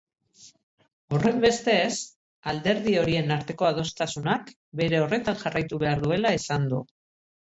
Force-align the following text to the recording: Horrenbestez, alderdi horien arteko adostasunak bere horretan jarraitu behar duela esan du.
Horrenbestez, 1.17 1.91
alderdi 2.51 2.95
horien 3.01 3.33
arteko 3.35 3.67
adostasunak 3.69 4.49
bere 4.81 5.03
horretan 5.05 5.37
jarraitu 5.45 5.79
behar 5.85 6.03
duela 6.07 6.33
esan 6.39 6.67
du. 6.73 6.81